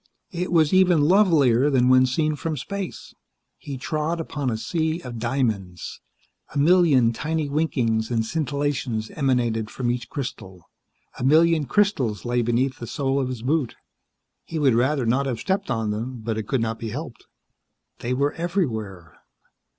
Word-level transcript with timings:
It 0.31 0.51
was 0.51 0.73
even 0.73 1.01
lovelier 1.01 1.69
than 1.69 1.87
when 1.87 2.07
seen 2.07 2.35
from 2.35 2.57
space. 2.57 3.13
He 3.59 3.77
trod 3.77 4.19
upon 4.19 4.49
a 4.49 4.57
sea 4.57 4.99
of 5.01 5.19
diamonds. 5.19 6.01
A 6.55 6.57
million 6.57 7.13
tiny 7.13 7.47
winkings 7.47 8.09
and 8.09 8.25
scintillations 8.25 9.11
emanated 9.11 9.69
from 9.69 9.91
each 9.91 10.09
crystal. 10.09 10.67
A 11.19 11.23
million 11.23 11.65
crystals 11.65 12.25
lay 12.25 12.41
beneath 12.41 12.79
the 12.79 12.87
sole 12.87 13.19
of 13.19 13.29
his 13.29 13.43
boot. 13.43 13.75
He 14.43 14.57
would 14.57 14.73
rather 14.73 15.05
not 15.05 15.27
have 15.27 15.39
stepped 15.39 15.69
on 15.69 15.91
them, 15.91 16.21
but 16.23 16.35
it 16.35 16.47
could 16.47 16.61
not 16.61 16.79
be 16.79 16.89
helped. 16.89 17.27
They 17.99 18.15
were 18.15 18.33
everywhere. 18.33 19.19